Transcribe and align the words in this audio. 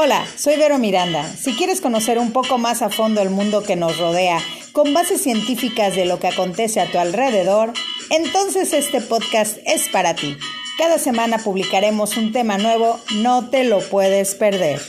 Hola, 0.00 0.24
soy 0.36 0.56
Vero 0.56 0.78
Miranda. 0.78 1.24
Si 1.24 1.54
quieres 1.54 1.80
conocer 1.80 2.20
un 2.20 2.30
poco 2.30 2.56
más 2.56 2.82
a 2.82 2.88
fondo 2.88 3.20
el 3.20 3.30
mundo 3.30 3.64
que 3.64 3.74
nos 3.74 3.98
rodea, 3.98 4.38
con 4.70 4.94
bases 4.94 5.20
científicas 5.20 5.96
de 5.96 6.04
lo 6.04 6.20
que 6.20 6.28
acontece 6.28 6.80
a 6.80 6.88
tu 6.88 7.00
alrededor, 7.00 7.72
entonces 8.10 8.72
este 8.74 9.00
podcast 9.00 9.58
es 9.66 9.88
para 9.88 10.14
ti. 10.14 10.36
Cada 10.78 10.98
semana 10.98 11.38
publicaremos 11.38 12.16
un 12.16 12.30
tema 12.30 12.58
nuevo, 12.58 13.00
no 13.16 13.50
te 13.50 13.64
lo 13.64 13.80
puedes 13.80 14.36
perder. 14.36 14.80